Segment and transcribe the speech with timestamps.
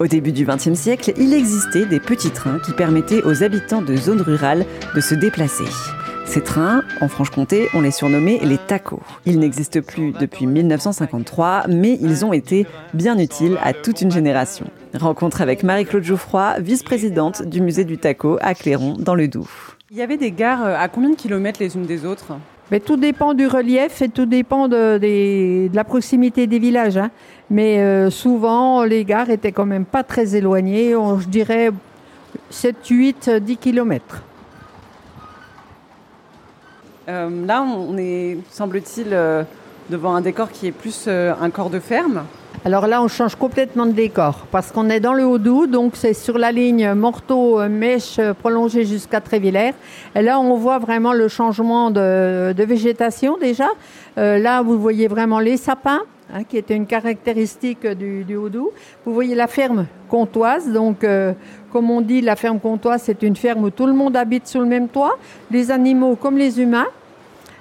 [0.00, 3.94] Au début du XXe siècle, il existait des petits trains qui permettaient aux habitants de
[3.96, 5.66] zones rurales de se déplacer.
[6.24, 9.02] Ces trains, en Franche-Comté, on les surnommait les tacos.
[9.26, 14.70] Ils n'existent plus depuis 1953, mais ils ont été bien utiles à toute une génération.
[14.94, 19.50] Rencontre avec Marie-Claude Jouffroy, vice-présidente du musée du taco à Cléron, dans le Doubs.
[19.90, 22.32] Il y avait des gares à combien de kilomètres les unes des autres?
[22.70, 26.96] Mais tout dépend du relief et tout dépend de, la proximité des villages.
[26.96, 27.10] Hein.
[27.50, 30.92] Mais euh, souvent, les gares étaient quand même pas très éloignées.
[30.92, 31.70] je dirais
[32.50, 34.22] 7, 8, 10 kilomètres.
[37.08, 39.42] Euh, là, on est, semble-t-il, euh,
[39.88, 42.24] devant un décor qui est plus un corps de ferme.
[42.62, 46.12] Alors là, on change complètement de décor parce qu'on est dans le Haut-Doubs, donc c'est
[46.12, 49.72] sur la ligne Morteau-Mèche prolongée jusqu'à Trévillers.
[50.14, 53.68] Et là, on voit vraiment le changement de, végétation déjà.
[54.16, 56.02] là, vous voyez vraiment les sapins,
[56.34, 58.72] hein, qui étaient une caractéristique du, du Haut-Doubs.
[59.06, 61.06] Vous voyez la ferme comtoise, donc
[61.72, 64.60] comme on dit, la ferme comtoise, c'est une ferme où tout le monde habite sous
[64.60, 65.16] le même toit,
[65.50, 66.88] les animaux comme les humains.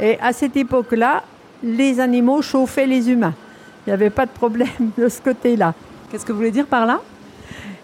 [0.00, 1.22] Et à cette époque-là,
[1.62, 3.34] les animaux chauffaient les humains.
[3.90, 5.74] Il n'y avait pas de problème de ce côté-là.
[6.08, 7.00] Qu'est-ce que vous voulez dire par là?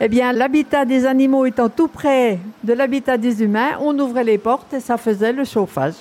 [0.00, 4.36] Eh bien, l'habitat des animaux étant tout près de l'habitat des humains, on ouvrait les
[4.36, 5.94] portes et ça faisait le chauffage.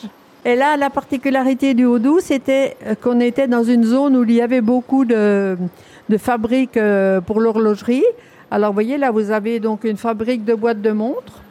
[0.43, 4.41] Et là, la particularité du Haut-Doubs, c'était qu'on était dans une zone où il y
[4.41, 5.55] avait beaucoup de,
[6.09, 8.03] de fabriques euh, pour l'horlogerie.
[8.49, 11.43] Alors, vous voyez, là, vous avez donc une fabrique de boîtes de montres.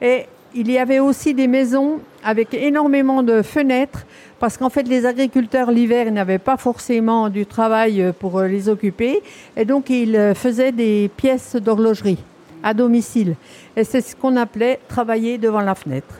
[0.00, 0.24] Et
[0.54, 4.06] il y avait aussi des maisons avec énormément de fenêtres,
[4.38, 9.22] parce qu'en fait, les agriculteurs, l'hiver, n'avaient pas forcément du travail pour les occuper.
[9.56, 12.18] Et donc, ils faisaient des pièces d'horlogerie
[12.62, 13.36] à domicile.
[13.76, 16.14] Et c'est ce qu'on appelait travailler devant la fenêtre.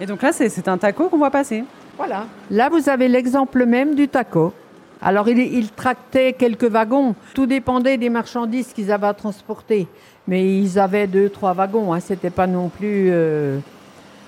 [0.00, 1.64] Et donc là, c'est un taco qu'on voit passer.
[1.96, 2.26] Voilà.
[2.50, 4.52] Là, vous avez l'exemple même du taco.
[5.00, 7.14] Alors, il, tractait quelques wagons.
[7.34, 9.86] Tout dépendait des marchandises qu'ils avaient à transporter.
[10.26, 11.92] Mais ils avaient deux, trois wagons.
[11.92, 12.00] Hein.
[12.00, 13.10] C'était pas non plus.
[13.10, 13.58] Euh,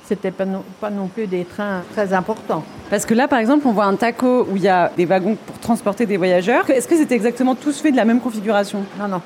[0.07, 2.65] c'était pas non, pas non plus des trains très importants.
[2.91, 5.37] Parce que là, par exemple, on voit un taco où il y a des wagons
[5.47, 6.69] pour transporter des voyageurs.
[6.71, 8.85] Est-ce que c'était exactement tous fait de la même configuration?
[8.99, 9.21] Non, non.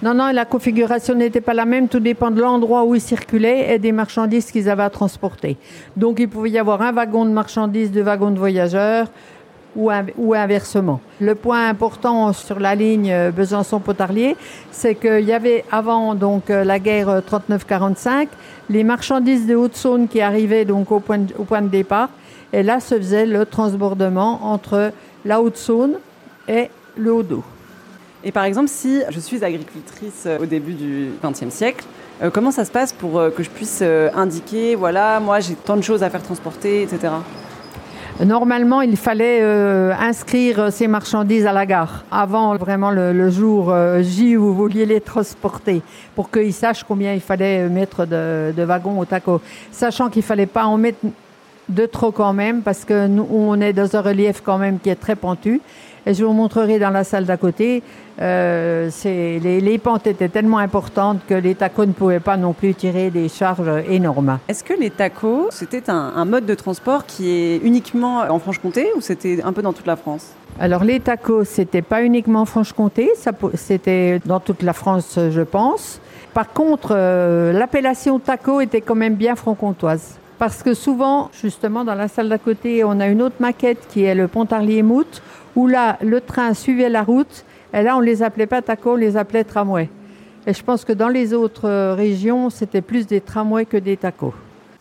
[0.00, 1.88] Non, non, la configuration n'était pas la même.
[1.88, 5.56] Tout dépend de l'endroit où ils circulaient et des marchandises qu'ils avaient à transporter.
[5.96, 9.08] Donc, il pouvait y avoir un wagon de marchandises, deux wagons de voyageurs,
[9.78, 11.00] ou, inversement.
[11.20, 14.36] Le point important sur la ligne euh, Besançon-Potarlier,
[14.72, 18.24] c'est qu'il y avait avant donc euh, la guerre 39-45 euh,
[18.70, 22.10] les marchandises de Haute-Saône qui arrivaient donc au point, de, départ,
[22.52, 24.92] et là se faisait le transbordement entre
[25.24, 25.98] la Haute-Saône
[26.48, 27.44] et le Haut-Doubs.
[28.24, 31.84] Et par exemple, si je suis agricultrice au début du XXe siècle,
[32.32, 33.82] comment ça se passe pour que je puisse
[34.14, 37.12] indiquer, voilà, moi j'ai tant de choses à faire transporter, etc.
[38.24, 44.02] Normalement, il fallait euh, inscrire ces marchandises à la gare avant vraiment le, jour euh,
[44.02, 45.82] J où vous vouliez les transporter
[46.16, 49.40] pour qu'ils sachent combien il fallait mettre de, wagons au taco.
[49.70, 50.98] Sachant qu'il fallait pas en mettre
[51.68, 54.90] de trop quand même parce que nous, on est dans un relief quand même qui
[54.90, 55.60] est très pentu.
[56.08, 57.82] Et je vous montrerai dans la salle d'à côté,
[58.18, 63.10] euh, les, pentes étaient tellement importantes que les tacos ne pouvaient pas non plus tirer
[63.10, 64.38] des charges énormes.
[64.48, 69.02] Est-ce que les tacos, c'était un, mode de transport qui est uniquement en Franche-Comté ou
[69.02, 70.32] c'était un peu dans toute la France?
[70.58, 73.10] Alors les tacos, c'était pas uniquement en Franche-Comté,
[73.52, 76.00] c'était dans toute la France, je pense.
[76.32, 80.18] Par contre, euh, l'appellation taco était quand même bien franc-comtoise.
[80.38, 84.04] Parce que souvent, justement, dans la salle d'à côté, on a une autre maquette qui
[84.04, 85.20] est le Pontarlier-Mout,
[85.56, 87.44] où là, le train suivait la route,
[87.74, 89.90] et là, on les appelait pas tacos, on les appelait tramways.
[90.46, 93.96] Et je pense que dans les autres euh, régions, c'était plus des tramways que des
[93.96, 94.32] tacos.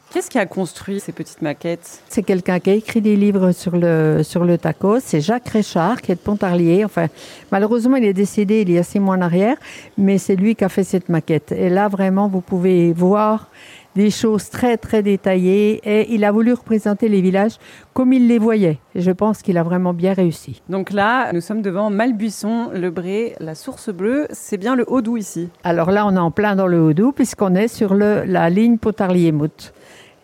[0.09, 2.01] Qu'est-ce qui a construit ces petites maquettes?
[2.07, 4.99] C'est quelqu'un qui a écrit des livres sur le, sur le taco.
[5.01, 6.85] C'est Jacques Réchard, qui est de Pontarlier.
[6.85, 7.07] Enfin,
[7.51, 9.57] malheureusement, il est décédé il y a six mois en arrière,
[9.97, 11.51] mais c'est lui qui a fait cette maquette.
[11.51, 13.49] Et là, vraiment, vous pouvez voir
[13.95, 17.57] des choses très très détaillées et il a voulu représenter les villages
[17.93, 18.77] comme il les voyait.
[18.95, 20.61] Et je pense qu'il a vraiment bien réussi.
[20.69, 24.27] Donc là, nous sommes devant Malbuisson, le Bré, la Source Bleue.
[24.29, 25.49] C'est bien le Haut-Doubs ici?
[25.63, 28.77] Alors là, on est en plein dans le Haut-Doubs puisqu'on est sur le, la ligne
[28.77, 29.73] Potarlier-Mout.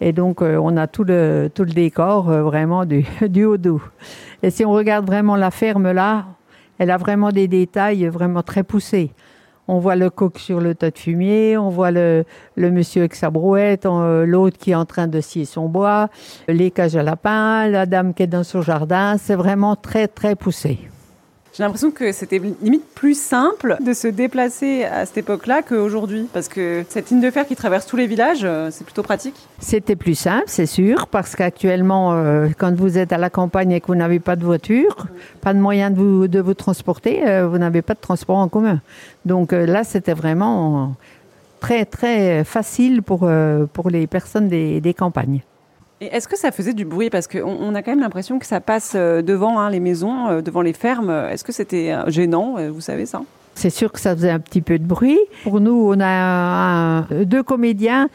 [0.01, 3.81] Et donc, euh, on a tout le, tout le décor euh, vraiment du, du Haut-Doubs.
[4.42, 6.25] Et si on regarde vraiment la ferme là,
[6.78, 9.12] elle a vraiment des détails vraiment très poussés.
[9.68, 12.25] On voit le coq sur le tas de fumier, on voit le,
[12.57, 16.10] monsieur avec sa brouette, euh, l'autre qui est en train de scier son bois,
[16.50, 19.18] les cages à lapins, la dame qui est dans son jardin.
[19.18, 20.80] C'est vraiment très, très poussé.
[21.55, 26.47] J'ai l'impression que c'était limite plus simple de se déplacer à cette époque-là qu'aujourd'hui, parce
[26.47, 29.35] que cette ligne de fer qui traverse tous les villages, euh, c'est plutôt pratique.
[29.59, 33.81] C'était plus simple, c'est sûr, parce qu'actuellement, euh, quand vous êtes à la campagne et
[33.81, 35.05] que vous n'avez pas de voiture,
[35.41, 38.47] pas de moyen de vous, de vous transporter, euh, vous n'avez pas de transport en
[38.47, 38.81] commun.
[39.25, 40.95] Donc là, c'était vraiment
[41.59, 43.29] très, très facile pour,
[43.73, 45.41] pour les personnes des, des campagnes.
[46.11, 47.09] Est-ce que ça faisait du bruit?
[47.09, 50.27] Parce qu'on on a quand même l'impression que ça passe euh, devant hein, les maisons,
[50.27, 51.09] euh, devant les fermes.
[51.09, 53.21] Est-ce que c'était euh, gênant Vous savez ça?
[53.55, 55.19] C'est sûr que ça faisait un petit peu de bruit.
[55.44, 58.09] Pour nous, on a deux comédiens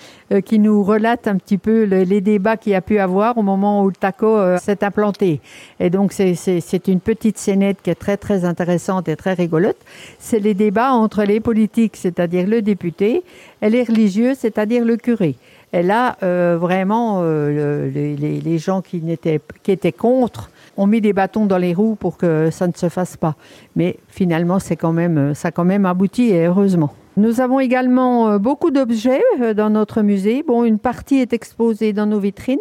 [0.45, 3.85] qui nous relatent un petit peu les débats qu'il y a pu avoir au moment
[3.85, 5.41] où le taco s'est implanté.
[5.79, 9.77] Et donc, c'est une petite scénette qui est très, très intéressante et très rigolote.
[10.19, 13.23] C'est les débats entre les politiques, c'est-à-dire le député,
[13.63, 15.37] et les religieux, c'est-à-dire le curé.
[15.73, 21.13] Et là, euh, vraiment, euh, les, gens qui, étaient, qui étaient contre ont mis des
[21.13, 23.35] bâtons dans les roues pour que ça ne se fasse pas.
[23.77, 26.93] Mais finalement, c'est quand même, ça a quand même abouti et heureusement.
[27.19, 29.23] Nous avons également euh, beaucoup d'objets
[29.55, 30.43] dans notre musée.
[30.47, 32.59] Bon, une partie est exposée dans nos vitrines,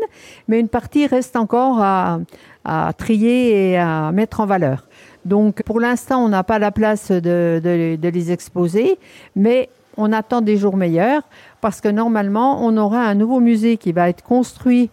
[0.47, 2.19] mais une partie reste encore à,
[2.97, 4.87] trier et à mettre en valeur.
[5.23, 8.97] Donc, pour l'instant, on n'a pas la place de, de les exposer,
[9.37, 11.23] mais on attend des jours meilleurs
[11.61, 14.89] parce que normalement, on aura un nouveau musée qui va être construit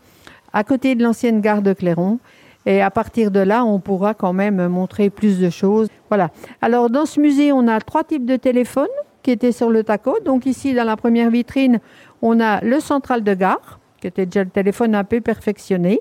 [0.53, 2.19] à côté de l'ancienne gare de Clairon.
[2.67, 5.89] Et à partir de là, on pourra quand même montrer plus de choses.
[6.09, 6.31] Voilà.
[6.63, 8.87] Alors, dans ce musée, on a trois types de téléphones
[9.23, 10.17] qui étaient sur le taco.
[10.25, 11.81] Donc, ici, dans la première vitrine,
[12.23, 16.01] on a le central de gare, qui était déjà le téléphone un peu perfectionné.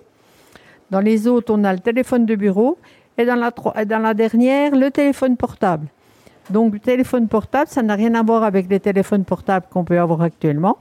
[0.89, 2.77] Dans les autres, on a le téléphone de bureau.
[3.17, 3.51] Et dans la,
[3.85, 5.87] dans la dernière, le téléphone portable.
[6.49, 9.99] Donc, le téléphone portable, ça n'a rien à voir avec les téléphones portables qu'on peut
[9.99, 10.77] avoir actuellement.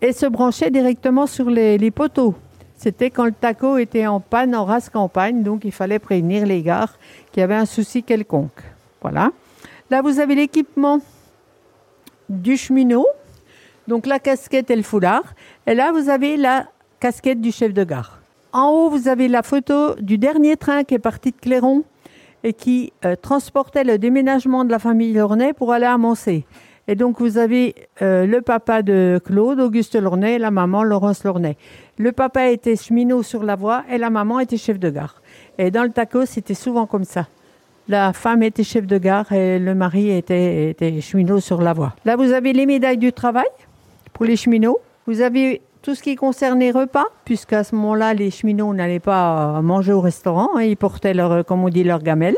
[0.00, 2.34] Et se branchait directement sur les, poteaux.
[2.76, 6.62] C'était quand le taco était en panne en race campagne, donc il fallait prévenir les
[6.62, 6.96] gares
[7.32, 8.62] qu'il y avait un souci quelconque.
[9.02, 9.32] Voilà.
[9.90, 11.00] Là, vous avez l'équipement
[12.28, 13.06] du cheminot,
[13.88, 15.24] donc la casquette et le foulard.
[15.66, 16.68] Et là, vous avez la
[17.00, 18.20] casquette du chef de gare.
[18.52, 21.82] En haut, vous avez la photo du dernier train qui est parti de Clairon
[22.44, 26.44] et qui euh, transportait le déménagement de la famille Lornay pour aller à Moncey.
[26.90, 31.22] Et donc, vous avez euh, le papa de Claude, Auguste Lornay, et la maman, Laurence
[31.22, 31.58] Lornay.
[31.98, 35.20] Le papa était cheminot sur la voie et la maman était chef de gare.
[35.58, 37.28] Et dans le taco, c'était souvent comme ça.
[37.88, 41.94] La femme était chef de gare et le mari était, était cheminot sur la voie.
[42.06, 43.48] Là, vous avez les médailles du travail
[44.14, 44.78] pour les cheminots.
[45.06, 49.62] Vous avez tout ce qui concerne les repas, puisqu'à ce moment-là, les cheminots n'allaient pas
[49.62, 52.36] manger au restaurant, hein, ils portaient leur, comme on dit, leur gamelle.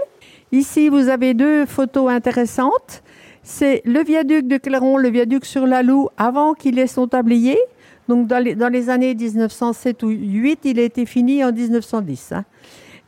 [0.52, 3.02] Ici, vous avez deux photos intéressantes.
[3.42, 7.58] C'est le viaduc de Clairon, le viaduc sur la Loue, avant qu'il ait son tablier.
[8.06, 12.30] Donc, dans les, dans les, années 1907 ou 8, il a été fini en 1910.
[12.30, 12.44] Hein.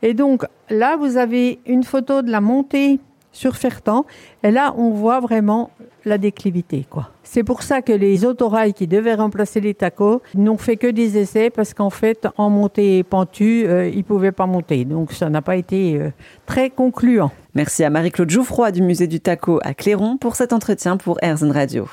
[0.01, 2.99] Et donc, là, vous avez une photo de la montée
[3.31, 4.05] sur Fertan.
[4.43, 5.71] Et là, on voit vraiment
[6.05, 7.09] la déclivité, quoi.
[7.23, 11.17] C'est pour ça que les autorails qui devaient remplacer les tacos n'ont fait que des
[11.17, 14.85] essais parce qu'en fait, en montée pentue, euh, ils ne pouvaient pas monter.
[14.85, 16.09] Donc, ça n'a pas été euh,
[16.45, 17.31] très concluant.
[17.55, 21.51] Merci à Marie-Claude Jouffroy du musée du taco à Cléron pour cet entretien pour Airzen
[21.51, 21.87] Radio.